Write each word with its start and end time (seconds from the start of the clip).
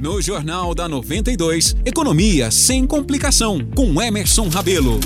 No 0.00 0.18
Jornal 0.22 0.74
da 0.74 0.88
92, 0.88 1.76
Economia 1.84 2.50
sem 2.50 2.86
complicação, 2.86 3.60
com 3.74 4.00
Emerson 4.00 4.48
Rabelo. 4.48 4.98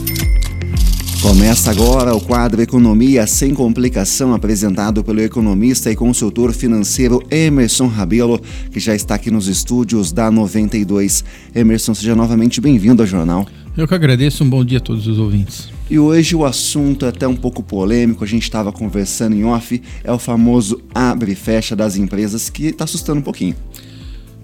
Começa 1.20 1.72
agora 1.72 2.14
o 2.14 2.20
quadro 2.20 2.62
Economia 2.62 3.26
sem 3.26 3.52
complicação, 3.52 4.32
apresentado 4.32 5.02
pelo 5.02 5.20
economista 5.20 5.90
e 5.90 5.96
consultor 5.96 6.52
financeiro 6.52 7.20
Emerson 7.28 7.88
Rabelo, 7.88 8.40
que 8.70 8.78
já 8.78 8.94
está 8.94 9.16
aqui 9.16 9.32
nos 9.32 9.48
estúdios 9.48 10.12
da 10.12 10.30
92. 10.30 11.24
Emerson, 11.52 11.92
seja 11.92 12.14
novamente 12.14 12.60
bem-vindo 12.60 13.02
ao 13.02 13.06
jornal. 13.08 13.48
Eu 13.76 13.88
que 13.88 13.94
agradeço, 13.94 14.44
um 14.44 14.48
bom 14.48 14.64
dia 14.64 14.78
a 14.78 14.80
todos 14.80 15.08
os 15.08 15.18
ouvintes. 15.18 15.70
E 15.90 15.98
hoje 15.98 16.36
o 16.36 16.44
assunto 16.44 17.04
é 17.04 17.08
até 17.08 17.26
um 17.26 17.34
pouco 17.34 17.64
polêmico, 17.64 18.22
a 18.22 18.26
gente 18.28 18.44
estava 18.44 18.70
conversando 18.70 19.34
em 19.34 19.44
off, 19.44 19.82
é 20.04 20.12
o 20.12 20.20
famoso 20.20 20.80
abre 20.94 21.32
e 21.32 21.34
fecha 21.34 21.74
das 21.74 21.96
empresas 21.96 22.48
que 22.48 22.66
está 22.66 22.84
assustando 22.84 23.18
um 23.18 23.24
pouquinho. 23.24 23.56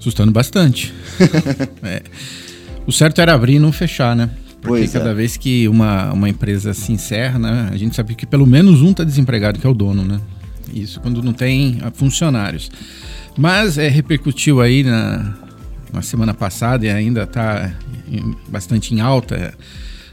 Assustando 0.01 0.33
bastante. 0.33 0.95
é. 1.85 2.03
O 2.87 2.91
certo 2.91 3.21
era 3.21 3.35
abrir 3.35 3.57
e 3.57 3.59
não 3.59 3.71
fechar, 3.71 4.17
né? 4.17 4.31
Porque 4.63 4.81
Pois 4.81 4.93
cada 4.93 5.11
é. 5.11 5.15
vez 5.15 5.37
que 5.37 5.69
uma, 5.69 6.11
uma 6.13 6.29
empresa 6.29 6.73
se 6.73 6.91
encerra, 6.91 7.39
né, 7.39 7.69
a 7.71 7.77
gente 7.77 7.95
sabe 7.95 8.15
que 8.15 8.27
pelo 8.27 8.47
menos 8.47 8.83
um 8.83 8.91
está 8.91 9.05
desempregado, 9.05 9.59
que 9.59 9.67
é 9.67 9.71
o 9.71 9.75
dono, 9.75 10.03
né? 10.03 10.19
Isso 10.73 11.01
quando 11.01 11.23
não 11.23 11.35
tem 11.35 11.79
ah, 11.83 11.91
funcionários. 11.91 12.71
Mas 13.37 13.77
é, 13.77 13.89
repercutiu 13.89 14.61
aí 14.61 14.83
na, 14.83 15.35
na 15.93 16.03
semana 16.03 16.33
passada 16.33 16.87
e 16.87 16.91
ainda 16.91 17.25
está 17.25 17.71
bastante 18.49 18.95
em 18.95 19.01
alta, 19.01 19.55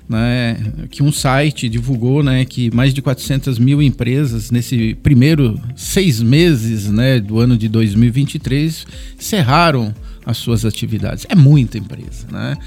né, 0.07 0.57
que 0.89 1.03
um 1.03 1.11
site 1.11 1.67
divulgou 1.67 2.23
né, 2.23 2.45
que 2.45 2.73
mais 2.73 2.93
de 2.93 3.01
400 3.01 3.59
mil 3.59 3.81
empresas 3.81 4.51
nesse 4.51 4.95
primeiro 5.03 5.59
seis 5.75 6.21
meses 6.21 6.89
né, 6.89 7.19
do 7.19 7.39
ano 7.39 7.57
de 7.57 7.67
2023 7.67 8.87
encerraram 9.19 9.93
as 10.25 10.37
suas 10.37 10.65
atividades. 10.65 11.25
É 11.29 11.35
muita 11.35 11.77
empresa, 11.77 12.27
né? 12.31 12.57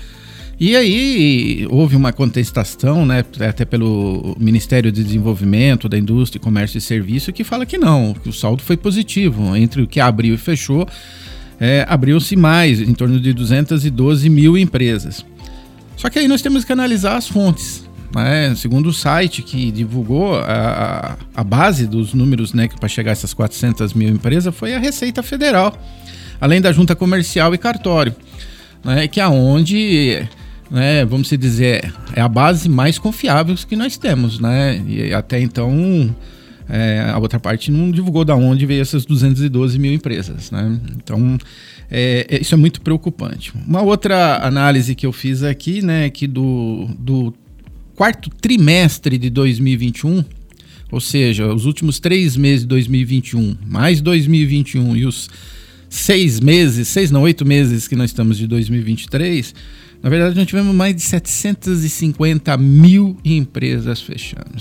E 0.59 0.77
aí 0.77 1.67
houve 1.71 1.97
uma 1.97 2.13
contestação, 2.13 3.07
né, 3.07 3.25
até 3.49 3.65
pelo 3.65 4.37
Ministério 4.39 4.93
de 4.93 5.03
Desenvolvimento 5.03 5.89
da 5.89 5.97
Indústria, 5.97 6.39
Comércio 6.39 6.77
e 6.77 6.83
Serviço, 6.83 7.33
que 7.33 7.43
fala 7.43 7.65
que 7.65 7.79
não, 7.79 8.13
que 8.13 8.29
o 8.29 8.33
saldo 8.33 8.63
foi 8.63 8.77
positivo. 8.77 9.57
Entre 9.57 9.81
o 9.81 9.87
que 9.87 10.01
abriu 10.01 10.35
e 10.35 10.39
fechou, 10.39 10.87
é, 11.59 11.87
abriu-se 11.89 12.37
mais, 12.37 12.79
em 12.79 12.93
torno 12.93 13.19
de 13.19 13.33
212 13.33 14.29
mil 14.29 14.59
empresas. 14.59 15.25
Só 16.01 16.09
que 16.09 16.19
aí 16.19 16.27
nós 16.27 16.41
temos 16.41 16.65
que 16.65 16.73
analisar 16.73 17.19
as 17.19 17.29
fontes. 17.29 17.87
Né? 18.17 18.55
Segundo 18.57 18.87
o 18.87 18.93
site 18.93 19.43
que 19.43 19.71
divulgou, 19.71 20.35
a, 20.35 21.19
a, 21.37 21.45
base 21.45 21.87
dos 21.87 22.15
números 22.15 22.55
né, 22.55 22.71
para 22.81 22.89
chegar 22.89 23.11
a 23.11 23.13
essas 23.13 23.35
400 23.35 23.93
mil 23.93 24.09
empresas 24.09 24.55
foi 24.55 24.75
a 24.75 24.79
Receita 24.79 25.23
Federal, 25.23 25.79
além 26.41 26.59
da 26.59 26.73
Junta 26.73 26.97
Comercial 26.97 27.55
e 27.55 27.59
Cartório, 27.59 28.17
né, 28.83 29.09
que 29.09 29.21
é 29.21 29.29
onde 29.29 30.27
né, 30.71 31.05
vamos 31.05 31.29
dizer, 31.29 31.93
é 32.17 32.23
a 32.23 32.29
base 32.29 32.67
mais 32.67 32.99
confiável 32.99 33.55
que 33.69 33.77
nós 33.77 33.99
temos, 33.99 34.41
né? 34.41 34.83
E 34.87 35.13
até 35.13 35.39
então 35.39 36.17
é, 36.71 37.11
a 37.13 37.19
outra 37.19 37.41
parte 37.41 37.71
não 37.71 37.91
divulgou 37.91 38.25
da 38.25 38.37
onde 38.37 38.65
veio 38.65 38.81
essas 38.81 39.05
212 39.05 39.79
mil 39.79 39.93
empresas, 39.93 40.51
né? 40.51 40.81
Então 40.97 41.37
é, 41.91 42.39
isso 42.41 42.55
é 42.55 42.57
muito 42.57 42.81
preocupante. 42.81 43.53
Uma 43.67 43.83
outra 43.83 44.47
análise 44.47 44.95
que 44.95 45.05
eu 45.05 45.13
fiz 45.13 45.43
aqui, 45.43 45.83
né, 45.83 46.09
que 46.09 46.29
do, 46.29 46.89
do 46.99 47.35
quarto 47.97 48.31
trimestre 48.31 49.19
de 49.19 49.29
2021, 49.29 50.25
ou 50.93 51.01
seja, 51.01 51.53
os 51.53 51.67
últimos 51.67 51.99
três 51.99 52.37
meses 52.37 52.61
de 52.61 52.69
2021, 52.69 53.57
mais 53.67 54.01
2021 54.01 54.97
e 54.97 55.05
os 55.05 55.29
seis 55.89 56.39
meses, 56.39 56.87
seis 56.87 57.11
não, 57.11 57.23
oito 57.23 57.45
meses 57.45 57.89
que 57.89 57.97
nós 57.97 58.11
estamos 58.11 58.39
de 58.39 58.47
2023, 58.47 59.53
na 60.03 60.09
verdade, 60.09 60.35
nós 60.35 60.47
tivemos 60.47 60.75
mais 60.75 60.95
de 60.95 61.03
750 61.03 62.57
mil 62.57 63.19
empresas 63.25 64.01
fechando. 64.01 64.57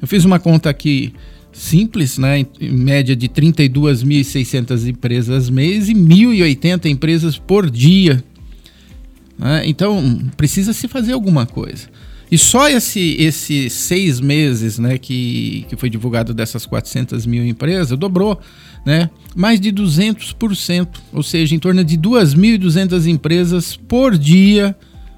Eu 0.00 0.06
fiz 0.06 0.24
uma 0.24 0.38
conta 0.38 0.70
aqui 0.70 1.12
simples, 1.56 2.18
né, 2.18 2.46
em 2.60 2.70
média 2.70 3.16
de 3.16 3.28
32.600 3.28 4.86
empresas 4.88 5.48
mês 5.48 5.88
e 5.88 5.94
1.080 5.94 6.84
empresas 6.86 7.38
por 7.38 7.70
dia. 7.70 8.22
Né? 9.38 9.62
Então, 9.66 10.20
precisa 10.36 10.74
se 10.74 10.86
fazer 10.86 11.12
alguma 11.12 11.46
coisa. 11.46 11.88
E 12.30 12.36
só 12.36 12.68
esse, 12.68 13.16
esses 13.18 13.72
seis 13.72 14.20
meses 14.20 14.78
né, 14.78 14.98
que, 14.98 15.64
que 15.68 15.76
foi 15.76 15.88
divulgado 15.88 16.34
dessas 16.34 16.66
400 16.66 17.24
mil 17.24 17.46
empresas 17.46 17.96
dobrou 17.96 18.38
né, 18.84 19.08
mais 19.34 19.58
de 19.58 19.72
200%, 19.72 20.88
ou 21.12 21.22
seja, 21.22 21.54
em 21.54 21.58
torno 21.58 21.82
de 21.82 21.96
2.200 21.96 23.06
empresas 23.06 23.76
por 23.76 24.18
dia 24.18 24.76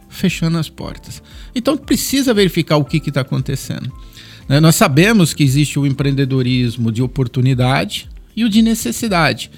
fechando 0.09 0.57
as 0.59 0.69
portas. 0.69 1.23
Então 1.55 1.77
precisa 1.77 2.33
verificar 2.33 2.77
o 2.77 2.85
que 2.85 2.99
está 2.99 3.23
acontecendo. 3.23 3.93
Né, 4.49 4.61
nós 4.61 4.77
sabemos 4.77 5.35
que 5.35 5.43
existe 5.43 5.79
o 5.79 5.87
empreendedorismo 5.87 6.91
de 6.91 7.03
oportunidade 7.03 8.09
e 8.35 8.45
o 8.45 8.49
de 8.49 8.63
necessidade. 8.63 9.51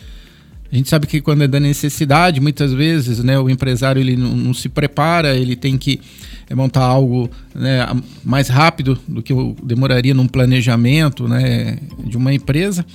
A 0.73 0.77
gente 0.77 0.89
sabe 0.89 1.07
que 1.07 1.21
quando 1.21 1.43
é 1.43 1.49
da 1.49 1.59
necessidade, 1.59 2.41
muitas 2.41 2.73
vezes, 2.73 3.23
né, 3.25 3.39
o 3.39 3.51
empresário 3.51 4.01
ele 4.01 4.17
não, 4.17 4.37
não 4.37 4.55
se 4.55 4.69
prepara, 4.69 5.37
ele 5.37 5.57
tem 5.57 5.77
que 5.77 6.01
é, 6.49 6.55
montar 6.55 6.85
algo 6.85 7.29
né, 7.55 7.87
mais 8.25 8.49
rápido 8.49 8.99
do 9.07 9.21
que 9.21 9.33
demoraria 9.63 10.15
num 10.15 10.29
planejamento 10.29 11.27
né, 11.27 11.79
de 12.05 12.17
uma 12.17 12.33
empresa 12.33 12.87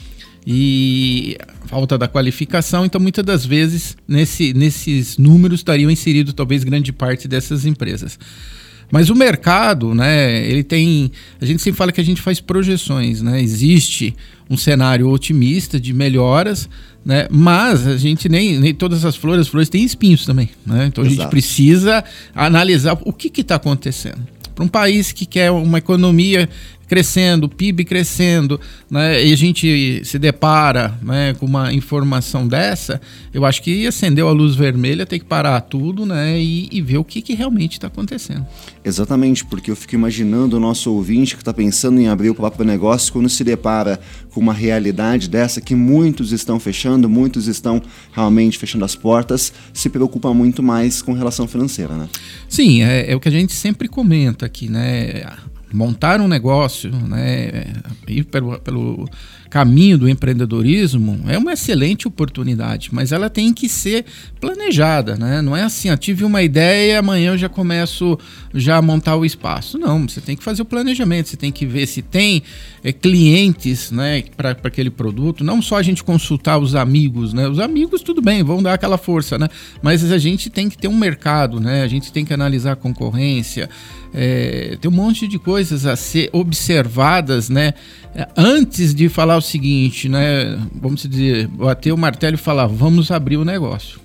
e 0.47 1.37
falta 1.65 1.97
da 1.97 2.07
qualificação, 2.07 2.85
então 2.85 3.01
muitas 3.01 3.25
das 3.25 3.45
vezes 3.45 3.97
nesse, 4.07 4.53
nesses 4.53 5.17
números 5.17 5.59
estariam 5.59 5.89
inseridos 5.89 6.33
talvez 6.33 6.63
grande 6.63 6.93
parte 6.93 7.27
dessas 7.27 7.65
empresas. 7.65 8.17
Mas 8.91 9.09
o 9.09 9.15
mercado, 9.15 9.93
né, 9.93 10.45
ele 10.47 10.63
tem. 10.63 11.11
A 11.41 11.45
gente 11.45 11.61
sempre 11.61 11.77
fala 11.77 11.91
que 11.91 12.01
a 12.01 12.03
gente 12.03 12.21
faz 12.21 12.39
projeções, 12.39 13.21
né? 13.21 13.41
Existe 13.41 14.15
um 14.49 14.55
cenário 14.55 15.09
otimista 15.09 15.79
de 15.79 15.91
melhoras, 15.93 16.69
né? 17.03 17.27
Mas 17.29 17.87
a 17.87 17.97
gente 17.97 18.29
nem, 18.29 18.59
nem 18.59 18.73
todas 18.73 19.03
as 19.03 19.15
flores, 19.15 19.41
as 19.41 19.47
flores 19.47 19.69
têm 19.69 19.83
espinhos 19.83 20.25
também, 20.25 20.49
né? 20.65 20.85
Então 20.87 21.03
a 21.03 21.07
gente 21.07 21.17
Exato. 21.17 21.29
precisa 21.29 22.03
analisar 22.33 22.97
o 23.03 23.11
que 23.11 23.41
está 23.41 23.55
acontecendo. 23.55 24.35
Para 24.53 24.63
um 24.63 24.69
país 24.69 25.11
que 25.11 25.25
quer 25.25 25.51
uma 25.51 25.79
economia 25.79 26.47
crescendo, 26.87 27.49
PIB 27.49 27.85
crescendo, 27.85 28.59
né, 28.89 29.25
e 29.25 29.33
a 29.33 29.37
gente 29.37 30.01
se 30.03 30.19
depara 30.19 30.97
né, 31.01 31.33
com 31.33 31.45
uma 31.45 31.73
informação 31.73 32.47
dessa, 32.47 33.01
eu 33.33 33.45
acho 33.45 33.61
que 33.61 33.85
acendeu 33.87 34.27
a 34.27 34.31
luz 34.31 34.55
vermelha, 34.55 35.05
tem 35.05 35.19
que 35.19 35.25
parar 35.25 35.59
tudo 35.61 36.05
né, 36.05 36.39
e, 36.39 36.69
e 36.71 36.81
ver 36.81 36.97
o 36.97 37.03
que, 37.03 37.21
que 37.21 37.33
realmente 37.33 37.73
está 37.73 37.87
acontecendo. 37.87 38.45
Exatamente, 38.83 39.43
porque 39.45 39.71
eu 39.71 39.75
fico 39.75 39.95
imaginando 39.95 40.57
o 40.57 40.59
nosso 40.59 40.91
ouvinte 40.91 41.35
que 41.35 41.41
está 41.41 41.53
pensando 41.53 41.99
em 41.99 42.07
abrir 42.07 42.29
o 42.29 42.35
próprio 42.35 42.65
negócio 42.65 43.11
quando 43.11 43.29
se 43.29 43.43
depara 43.43 43.99
com 44.31 44.39
uma 44.39 44.53
realidade 44.53 45.29
dessa 45.29 45.61
que 45.61 45.73
muitos 45.73 46.31
estão 46.31 46.59
fechando, 46.59 47.09
muitos 47.09 47.47
estão 47.47 47.81
realmente 48.11 48.57
fechando 48.57 48.85
as 48.85 48.95
portas, 48.95 49.51
se 49.73 49.89
preocupa 49.89 50.33
muito 50.33 50.61
mais 50.61 51.01
com 51.01 51.13
relação 51.13 51.47
financeira, 51.47 51.95
né? 51.95 52.07
Sim, 52.47 52.83
é, 52.83 53.11
é 53.11 53.15
o 53.15 53.19
que 53.19 53.29
a 53.29 53.31
gente 53.31 53.53
sempre 53.53 53.87
comenta 53.87 54.45
aqui, 54.45 54.69
né? 54.69 55.23
Montar 55.73 56.21
um 56.21 56.27
negócio, 56.27 56.91
né, 56.91 57.73
ir 58.07 58.23
pelo, 58.25 58.59
pelo 58.59 59.09
caminho 59.55 59.97
do 59.97 60.09
empreendedorismo 60.09 61.21
é 61.27 61.37
uma 61.37 61.53
excelente 61.53 62.09
oportunidade, 62.09 62.89
mas 62.91 63.13
ela 63.13 63.29
tem 63.29 63.53
que 63.53 63.69
ser 63.69 64.03
planejada, 64.41 65.15
né? 65.15 65.41
Não 65.41 65.55
é 65.55 65.63
assim, 65.63 65.87
eu 65.87 65.97
tive 65.97 66.25
uma 66.25 66.43
ideia, 66.43 66.99
amanhã 66.99 67.31
eu 67.31 67.37
já 67.37 67.47
começo 67.47 68.19
já 68.53 68.75
a 68.75 68.81
montar 68.81 69.15
o 69.15 69.23
espaço. 69.23 69.77
Não, 69.77 70.07
você 70.07 70.19
tem 70.19 70.35
que 70.35 70.43
fazer 70.43 70.61
o 70.61 70.65
planejamento, 70.65 71.29
você 71.29 71.37
tem 71.37 71.53
que 71.53 71.65
ver 71.65 71.87
se 71.87 72.01
tem 72.01 72.43
é, 72.83 72.91
clientes, 72.91 73.91
né, 73.91 74.23
para 74.35 74.57
aquele 74.63 74.89
produto. 74.89 75.41
Não 75.41 75.61
só 75.61 75.77
a 75.77 75.83
gente 75.83 76.03
consultar 76.03 76.57
os 76.57 76.75
amigos, 76.75 77.31
né? 77.31 77.47
Os 77.47 77.59
amigos 77.59 78.01
tudo 78.01 78.21
bem, 78.21 78.43
vão 78.43 78.61
dar 78.61 78.73
aquela 78.73 78.97
força, 78.97 79.37
né? 79.37 79.47
Mas 79.81 80.11
a 80.11 80.17
gente 80.17 80.49
tem 80.49 80.67
que 80.67 80.77
ter 80.77 80.89
um 80.89 80.97
mercado, 80.97 81.61
né? 81.61 81.81
A 81.81 81.87
gente 81.87 82.11
tem 82.11 82.25
que 82.25 82.33
analisar 82.33 82.73
a 82.73 82.75
concorrência. 82.75 83.69
É, 84.13 84.77
tem 84.79 84.89
um 84.89 84.93
monte 84.93 85.27
de 85.27 85.37
coisas 85.55 85.85
a 85.85 85.95
ser 85.95 86.29
observadas, 86.33 87.49
né? 87.49 87.73
Antes 88.35 88.93
de 88.93 89.07
falar 89.07 89.37
o 89.37 89.41
seguinte, 89.41 90.09
né? 90.09 90.59
Vamos 90.75 91.07
dizer, 91.07 91.47
bater 91.47 91.93
o 91.93 91.97
martelo 91.97 92.35
e 92.35 92.37
falar, 92.37 92.67
vamos 92.67 93.09
abrir 93.09 93.37
o 93.37 93.45
negócio. 93.45 94.01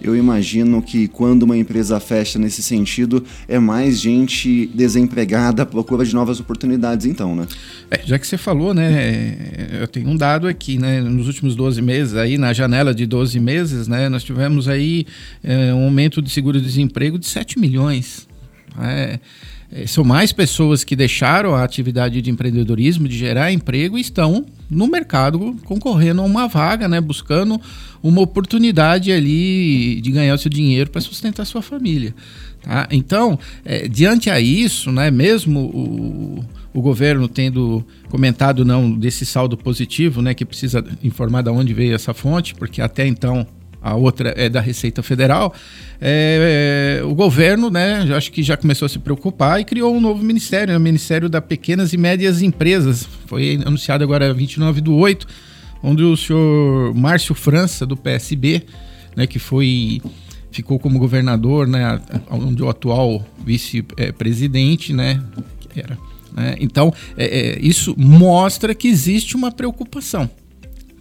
Eu 0.00 0.16
imagino 0.16 0.82
que 0.82 1.06
quando 1.06 1.44
uma 1.44 1.56
empresa 1.56 2.00
fecha 2.00 2.36
nesse 2.36 2.64
sentido, 2.64 3.24
é 3.46 3.60
mais 3.60 4.00
gente 4.00 4.66
desempregada 4.74 5.62
à 5.62 5.66
procura 5.66 6.04
de 6.04 6.12
novas 6.12 6.40
oportunidades, 6.40 7.06
então, 7.06 7.36
né? 7.36 7.46
É, 7.88 8.00
já 8.04 8.18
que 8.18 8.26
você 8.26 8.36
falou, 8.36 8.74
né? 8.74 9.36
Eu 9.80 9.86
tenho 9.86 10.08
um 10.08 10.16
dado 10.16 10.48
aqui, 10.48 10.78
né? 10.78 11.00
Nos 11.00 11.28
últimos 11.28 11.54
12 11.54 11.80
meses, 11.80 12.16
aí, 12.16 12.36
na 12.36 12.52
janela 12.52 12.92
de 12.92 13.06
12 13.06 13.38
meses, 13.38 13.86
né? 13.86 14.08
Nós 14.08 14.24
tivemos 14.24 14.66
aí 14.66 15.06
é, 15.44 15.72
um 15.72 15.84
aumento 15.84 16.20
de 16.20 16.28
seguro-desemprego 16.28 17.20
de 17.20 17.26
7 17.26 17.56
milhões. 17.56 18.26
É, 18.80 19.20
são 19.86 20.02
mais 20.02 20.32
pessoas 20.32 20.82
que 20.82 20.96
deixaram 20.96 21.54
a 21.54 21.62
atividade 21.62 22.22
de 22.22 22.30
empreendedorismo, 22.30 23.06
de 23.06 23.16
gerar 23.16 23.52
emprego, 23.52 23.98
e 23.98 24.00
estão 24.00 24.46
no 24.70 24.86
mercado 24.86 25.56
concorrendo 25.64 26.22
a 26.22 26.24
uma 26.24 26.48
vaga, 26.48 26.88
né, 26.88 27.00
buscando 27.00 27.60
uma 28.02 28.20
oportunidade 28.20 29.12
ali 29.12 30.00
de 30.00 30.10
ganhar 30.10 30.34
o 30.34 30.38
seu 30.38 30.50
dinheiro 30.50 30.90
para 30.90 31.00
sustentar 31.00 31.42
a 31.42 31.46
sua 31.46 31.62
família. 31.62 32.14
Tá? 32.62 32.88
Então, 32.90 33.38
é, 33.64 33.86
diante 33.86 34.30
a 34.30 34.40
isso, 34.40 34.90
né, 34.90 35.10
mesmo 35.10 35.60
o, 35.60 36.44
o 36.72 36.80
governo 36.80 37.28
tendo 37.28 37.84
comentado 38.08 38.64
não 38.64 38.90
desse 38.90 39.26
saldo 39.26 39.56
positivo, 39.56 40.22
né, 40.22 40.32
que 40.32 40.44
precisa 40.44 40.84
informar 41.02 41.42
de 41.42 41.50
onde 41.50 41.74
veio 41.74 41.94
essa 41.94 42.14
fonte, 42.14 42.54
porque 42.54 42.80
até 42.80 43.06
então 43.06 43.46
a 43.80 43.94
outra 43.94 44.34
é 44.36 44.48
da 44.48 44.60
Receita 44.60 45.02
Federal, 45.02 45.54
é, 46.00 47.00
é, 47.00 47.04
o 47.04 47.14
governo, 47.14 47.70
né, 47.70 48.06
acho 48.14 48.30
que 48.32 48.42
já 48.42 48.56
começou 48.56 48.86
a 48.86 48.88
se 48.88 48.98
preocupar 48.98 49.60
e 49.60 49.64
criou 49.64 49.94
um 49.94 50.00
novo 50.00 50.22
ministério, 50.22 50.72
né, 50.72 50.76
o 50.76 50.80
Ministério 50.80 51.28
das 51.28 51.44
Pequenas 51.44 51.92
e 51.92 51.96
Médias 51.96 52.42
Empresas. 52.42 53.08
Foi 53.26 53.60
anunciado 53.64 54.02
agora 54.02 54.32
29 54.32 54.80
do 54.80 54.94
8, 54.94 55.26
onde 55.82 56.02
o 56.02 56.16
senhor 56.16 56.94
Márcio 56.94 57.34
França, 57.34 57.86
do 57.86 57.96
PSB, 57.96 58.64
né, 59.16 59.26
que 59.26 59.38
foi 59.38 60.00
ficou 60.50 60.78
como 60.78 60.98
governador, 60.98 61.68
né, 61.68 62.00
onde 62.30 62.62
o 62.62 62.68
atual 62.68 63.24
vice-presidente, 63.44 64.92
né, 64.92 65.22
era. 65.76 65.96
Né, 66.32 66.56
então, 66.58 66.92
é, 67.16 67.26
é, 67.26 67.58
isso 67.60 67.94
mostra 67.96 68.74
que 68.74 68.88
existe 68.88 69.36
uma 69.36 69.52
preocupação 69.52 70.28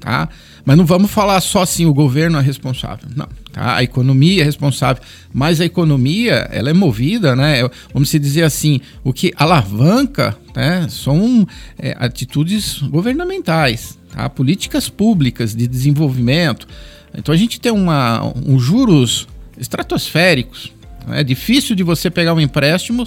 tá? 0.07 0.29
Mas 0.63 0.77
não 0.77 0.85
vamos 0.85 1.11
falar 1.11 1.41
só 1.41 1.63
assim, 1.63 1.85
o 1.85 1.93
governo 1.93 2.37
é 2.37 2.41
responsável. 2.41 3.09
Não, 3.13 3.27
tá? 3.51 3.75
A 3.75 3.83
economia 3.83 4.41
é 4.41 4.45
responsável. 4.45 5.03
Mas 5.33 5.59
a 5.59 5.65
economia, 5.65 6.47
ela 6.49 6.69
é 6.69 6.73
movida, 6.73 7.35
né? 7.35 7.69
Vamos 7.93 8.09
dizer 8.09 8.43
assim, 8.43 8.79
o 9.03 9.11
que 9.11 9.33
alavanca 9.35 10.37
né, 10.55 10.87
são 10.89 11.45
é, 11.77 11.95
atitudes 11.99 12.81
governamentais, 12.81 13.97
tá? 14.13 14.29
Políticas 14.29 14.87
públicas 14.87 15.53
de 15.53 15.67
desenvolvimento. 15.67 16.67
Então 17.13 17.33
a 17.33 17.37
gente 17.37 17.59
tem 17.59 17.71
uma, 17.71 18.23
um 18.45 18.57
juros 18.57 19.27
estratosféricos, 19.57 20.71
é 21.11 21.23
difícil 21.23 21.75
de 21.75 21.83
você 21.83 22.09
pegar 22.09 22.33
um 22.33 22.39
empréstimo 22.39 23.05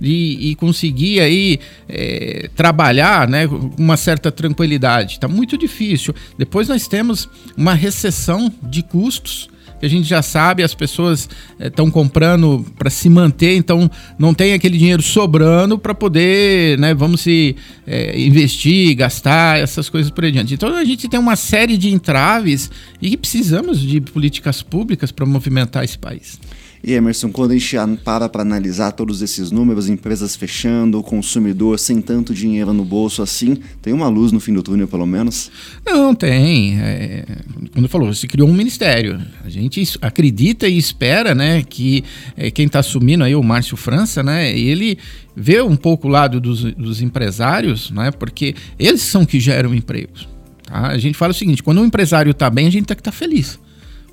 e, 0.00 0.50
e 0.50 0.54
conseguir 0.54 1.20
aí 1.20 1.58
é, 1.88 2.50
trabalhar 2.54 3.28
né, 3.28 3.46
com 3.46 3.70
uma 3.78 3.96
certa 3.96 4.30
tranquilidade. 4.30 5.14
Está 5.14 5.28
muito 5.28 5.56
difícil. 5.58 6.14
Depois 6.38 6.68
nós 6.68 6.86
temos 6.86 7.28
uma 7.56 7.74
recessão 7.74 8.52
de 8.62 8.82
custos 8.82 9.48
que 9.80 9.86
a 9.86 9.88
gente 9.88 10.06
já 10.06 10.20
sabe, 10.20 10.62
as 10.62 10.74
pessoas 10.74 11.26
estão 11.58 11.88
é, 11.88 11.90
comprando 11.90 12.64
para 12.78 12.90
se 12.90 13.08
manter, 13.08 13.56
então 13.56 13.90
não 14.18 14.34
tem 14.34 14.52
aquele 14.52 14.76
dinheiro 14.76 15.02
sobrando 15.02 15.78
para 15.78 15.94
poder, 15.94 16.78
né, 16.78 16.92
vamos 16.92 17.22
se 17.22 17.56
é, 17.86 18.20
investir, 18.20 18.94
gastar, 18.94 19.58
essas 19.58 19.88
coisas 19.88 20.10
por 20.10 20.30
diante. 20.30 20.52
Então 20.52 20.76
a 20.76 20.84
gente 20.84 21.08
tem 21.08 21.18
uma 21.18 21.34
série 21.34 21.78
de 21.78 21.88
entraves 21.88 22.70
e 23.00 23.16
precisamos 23.16 23.80
de 23.80 24.02
políticas 24.02 24.60
públicas 24.60 25.10
para 25.10 25.24
movimentar 25.24 25.82
esse 25.82 25.98
país. 25.98 26.38
E 26.82 26.94
Emerson, 26.94 27.30
quando 27.30 27.50
a 27.50 27.54
gente 27.56 27.76
para 28.02 28.28
para 28.28 28.40
analisar 28.40 28.92
todos 28.92 29.20
esses 29.20 29.50
números, 29.50 29.88
empresas 29.88 30.34
fechando, 30.34 31.02
consumidor 31.02 31.78
sem 31.78 32.00
tanto 32.00 32.32
dinheiro 32.32 32.72
no 32.72 32.84
bolso 32.84 33.22
assim, 33.22 33.58
tem 33.82 33.92
uma 33.92 34.08
luz 34.08 34.32
no 34.32 34.40
fim 34.40 34.54
do 34.54 34.62
túnel, 34.62 34.88
pelo 34.88 35.06
menos? 35.06 35.50
Não, 35.84 36.14
tem. 36.14 36.78
É, 36.80 37.26
quando 37.72 37.88
falou, 37.88 38.14
se 38.14 38.26
criou 38.26 38.48
um 38.48 38.54
ministério. 38.54 39.20
A 39.44 39.50
gente 39.50 39.82
acredita 40.00 40.66
e 40.66 40.78
espera, 40.78 41.34
né, 41.34 41.62
que 41.62 42.02
é, 42.34 42.50
quem 42.50 42.66
está 42.66 42.78
assumindo 42.78 43.24
aí, 43.24 43.34
o 43.34 43.42
Márcio 43.42 43.76
França, 43.76 44.22
né, 44.22 44.56
ele 44.58 44.98
vê 45.36 45.60
um 45.60 45.76
pouco 45.76 46.08
o 46.08 46.10
lado 46.10 46.40
dos, 46.40 46.64
dos 46.74 47.02
empresários, 47.02 47.90
né, 47.90 48.10
porque 48.10 48.54
eles 48.78 49.02
são 49.02 49.26
que 49.26 49.38
geram 49.38 49.74
empregos. 49.74 50.26
Tá? 50.64 50.88
A 50.88 50.98
gente 50.98 51.16
fala 51.16 51.32
o 51.32 51.34
seguinte, 51.34 51.62
quando 51.62 51.82
o 51.82 51.84
empresário 51.84 52.30
está 52.30 52.48
bem, 52.48 52.66
a 52.66 52.70
gente 52.70 52.86
tem 52.86 52.96
que 52.96 53.02
estar 53.02 53.12
tá 53.12 53.16
feliz. 53.16 53.58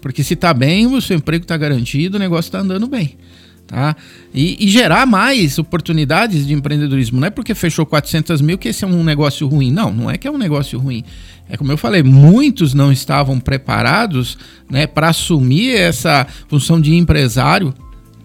Porque 0.02 0.24
se 0.24 0.34
está 0.34 0.54
bem, 0.54 0.88
o 0.88 1.02
seu 1.02 1.18
emprego 1.18 1.44
está 1.44 1.58
garantido, 1.58 2.18
o 2.18 2.20
negócio 2.20 2.50
está 2.50 2.60
andando 2.60 2.88
bem. 2.88 3.16
Tá? 3.66 3.98
E, 4.34 4.66
e, 4.66 4.70
gerar 4.70 5.06
mais 5.06 5.60
oportunidades 5.60 6.48
de 6.48 6.54
empreendedorismo. 6.54 7.20
Não 7.20 7.28
é 7.28 7.30
porque 7.30 7.54
fechou 7.54 7.86
400 7.86 8.40
mil 8.40 8.58
que 8.58 8.70
esse 8.70 8.86
é 8.86 8.88
um 8.88 9.04
negócio 9.04 9.46
ruim. 9.46 9.72
Não, 9.72 9.92
não 9.92 10.10
é 10.10 10.18
que 10.18 10.26
é 10.26 10.32
um 10.32 10.38
negócio 10.38 10.80
ruim. 10.80 11.04
É 11.50 11.58
como 11.58 11.72
eu 11.72 11.78
falei, 11.78 12.02
muitos 12.02 12.74
não 12.74 12.94
estavam 12.94 13.42
preparados 13.42 14.38
né, 14.70 14.88
para 14.88 15.10
assumir 15.10 15.76
essa 15.76 16.26
função 16.48 16.80
de 16.80 16.96
empresário 16.96 17.74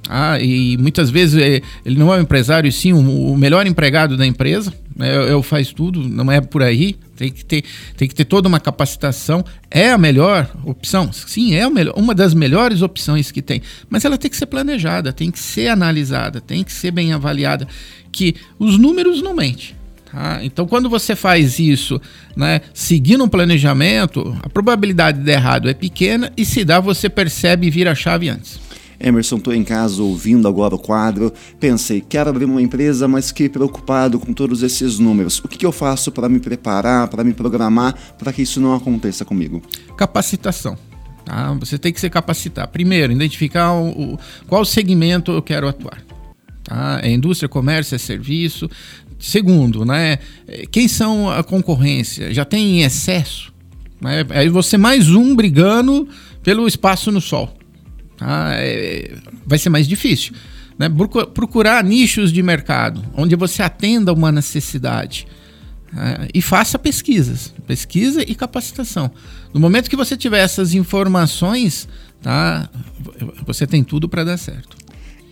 ah, 0.08 0.38
e 0.40 0.76
muitas 0.78 1.10
vezes 1.10 1.40
é, 1.40 1.62
ele 1.84 1.98
não 1.98 2.12
é 2.12 2.19
um 2.19 2.20
empresário, 2.20 2.70
sim 2.72 2.92
o, 2.92 3.36
melhor 3.36 3.66
empregado 3.66 4.16
da 4.16 4.26
empresa. 4.26 4.72
É, 4.98 5.30
é, 5.30 5.34
o 5.34 5.42
faz 5.42 5.72
tudo, 5.72 6.08
não 6.08 6.30
é 6.30 6.40
por 6.40 6.62
aí. 6.62 6.96
Tem 7.16 7.30
que, 7.30 7.44
ter, 7.44 7.64
tem 7.96 8.08
que 8.08 8.14
ter 8.14 8.24
toda 8.24 8.48
uma 8.48 8.58
capacitação. 8.58 9.44
É 9.70 9.90
a 9.90 9.98
melhor 9.98 10.50
opção? 10.64 11.12
Sim, 11.12 11.54
é 11.54 11.66
uma 11.94 12.14
das 12.14 12.34
melhores 12.34 12.82
opções 12.82 13.30
que 13.30 13.42
tem. 13.42 13.62
Mas 13.88 14.04
ela 14.04 14.16
tem 14.16 14.30
que 14.30 14.36
ser 14.36 14.46
planejada, 14.46 15.12
tem 15.12 15.30
que 15.30 15.38
ser 15.38 15.68
analisada, 15.68 16.40
tem 16.40 16.64
que 16.64 16.72
ser 16.72 16.90
bem 16.90 17.12
avaliada. 17.12 17.68
Que 18.10 18.34
os 18.58 18.78
números 18.78 19.22
não 19.22 19.34
mentem. 19.34 19.74
Tá? 20.12 20.40
Então, 20.42 20.66
quando 20.66 20.90
você 20.90 21.16
faz 21.16 21.58
isso, 21.58 22.00
né, 22.36 22.60
seguindo 22.74 23.24
um 23.24 23.28
planejamento, 23.28 24.36
a 24.42 24.48
probabilidade 24.48 25.20
de 25.20 25.30
errado 25.30 25.70
é 25.70 25.74
pequena 25.74 26.30
e 26.36 26.44
se 26.44 26.64
dá, 26.64 26.80
você 26.80 27.08
percebe 27.08 27.66
e 27.66 27.70
vira 27.70 27.92
a 27.92 27.94
chave 27.94 28.28
antes. 28.28 28.60
Emerson, 29.02 29.37
estou 29.37 29.52
em 29.52 29.64
casa 29.64 30.00
ouvindo 30.00 30.46
agora 30.46 30.76
o 30.76 30.78
quadro. 30.78 31.32
Pensei, 31.58 32.00
quero 32.00 32.31
abrir 32.31 32.44
uma 32.44 32.62
empresa, 32.62 33.08
mas 33.08 33.28
fiquei 33.28 33.49
preocupado 33.49 34.19
com 34.20 34.32
todos 34.32 34.62
esses 34.62 35.00
números. 35.00 35.40
O 35.40 35.49
que, 35.49 35.58
que 35.58 35.66
eu 35.66 35.72
faço 35.72 36.12
para 36.12 36.28
me 36.28 36.38
preparar, 36.38 37.08
para 37.08 37.25
me 37.25 37.32
programar, 37.32 37.94
para 38.16 38.32
que 38.32 38.43
isso 38.43 38.60
não 38.60 38.75
aconteça 38.75 39.25
comigo? 39.25 39.60
Capacitação. 39.96 40.78
Tá? 41.25 41.52
Você 41.54 41.76
tem 41.78 41.93
que 41.93 42.00
se 42.00 42.08
capacitar. 42.08 42.69
Primeiro, 42.69 43.12
identificar 43.12 43.72
o, 43.72 44.14
o 44.14 44.19
qual 44.46 44.64
segmento 44.64 45.32
eu 45.32 45.43
quero 45.43 45.66
atuar. 45.66 46.00
Tá? 46.62 47.00
É 47.02 47.10
indústria, 47.10 47.48
comércio, 47.48 47.96
é 47.96 47.98
serviço. 47.98 48.70
Segundo, 49.19 49.84
né? 49.84 50.19
quem 50.70 50.87
são 50.87 51.28
a 51.28 51.43
concorrência? 51.43 52.32
Já 52.32 52.44
tem 52.44 52.78
em 52.78 52.82
excesso? 52.82 53.52
Né? 54.00 54.25
Aí 54.31 54.48
você 54.48 54.76
mais 54.76 55.10
um 55.10 55.34
brigando 55.34 56.08
pelo 56.43 56.69
espaço 56.69 57.10
no 57.10 57.20
sol. 57.20 57.52
Tá? 58.16 58.52
É, 58.54 59.16
vai 59.46 59.58
ser 59.58 59.70
mais 59.70 59.86
difícil. 59.86 60.34
Né? 60.78 60.88
Procurar 61.34 61.82
nichos 61.84 62.32
de 62.32 62.42
mercado 62.42 63.04
onde 63.14 63.36
você 63.36 63.62
atenda 63.62 64.12
uma 64.12 64.32
necessidade. 64.32 65.26
Né? 65.92 66.28
E 66.32 66.40
faça 66.40 66.78
pesquisas, 66.78 67.54
pesquisa 67.66 68.22
e 68.22 68.34
capacitação. 68.34 69.10
No 69.52 69.60
momento 69.60 69.90
que 69.90 69.96
você 69.96 70.16
tiver 70.16 70.40
essas 70.40 70.74
informações, 70.74 71.88
tá, 72.22 72.68
você 73.46 73.66
tem 73.66 73.84
tudo 73.84 74.08
para 74.08 74.24
dar 74.24 74.38
certo. 74.38 74.76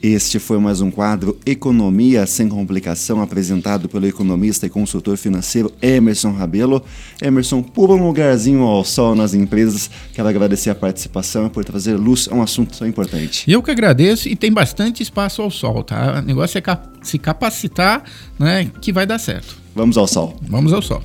Este 0.02 0.38
foi 0.38 0.58
mais 0.58 0.80
um 0.80 0.90
quadro 0.90 1.38
Economia 1.44 2.24
sem 2.24 2.48
Complicação, 2.48 3.20
apresentado 3.20 3.86
pelo 3.86 4.06
economista 4.06 4.64
e 4.64 4.70
consultor 4.70 5.18
financeiro 5.18 5.70
Emerson 5.82 6.32
Rabelo. 6.32 6.82
Emerson, 7.20 7.62
por 7.62 7.90
um 7.90 8.06
lugarzinho 8.06 8.62
ao 8.62 8.82
sol 8.82 9.14
nas 9.14 9.34
empresas, 9.34 9.90
quero 10.14 10.26
agradecer 10.26 10.70
a 10.70 10.74
participação 10.74 11.46
e 11.46 11.50
por 11.50 11.66
trazer 11.66 11.96
luz 11.96 12.26
a 12.30 12.34
um 12.34 12.40
assunto 12.40 12.78
tão 12.78 12.88
importante. 12.88 13.44
Eu 13.50 13.62
que 13.62 13.70
agradeço 13.70 14.26
e 14.26 14.34
tem 14.34 14.50
bastante 14.50 15.02
espaço 15.02 15.42
ao 15.42 15.50
sol, 15.50 15.84
tá? 15.84 16.20
O 16.20 16.22
negócio 16.22 16.56
é 16.56 16.78
se 17.02 17.18
capacitar, 17.18 18.02
né, 18.38 18.70
que 18.80 18.94
vai 18.94 19.04
dar 19.04 19.18
certo. 19.18 19.54
Vamos 19.74 19.98
ao 19.98 20.06
sol. 20.06 20.34
Vamos 20.48 20.72
ao 20.72 20.80
sol. 20.80 21.02